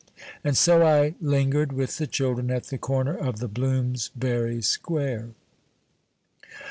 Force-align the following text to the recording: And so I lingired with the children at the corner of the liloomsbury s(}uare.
And 0.43 0.57
so 0.57 0.81
I 0.83 1.13
lingired 1.21 1.73
with 1.73 1.99
the 1.99 2.07
children 2.07 2.49
at 2.49 2.63
the 2.69 2.79
corner 2.79 3.15
of 3.15 3.37
the 3.37 3.47
liloomsbury 3.47 4.57
s(}uare. 4.57 5.35